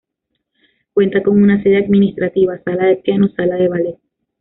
Cuenta 0.95 1.21
con 1.21 1.43
una 1.43 1.61
sede 1.61 1.77
administrativa, 1.77 2.57
sala 2.63 2.85
de 2.87 2.95
piano, 2.95 3.27
sala 3.35 3.57
de 3.57 3.67
ballet. 3.67 3.99